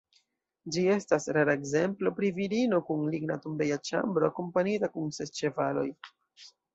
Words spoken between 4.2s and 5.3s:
akompanita kun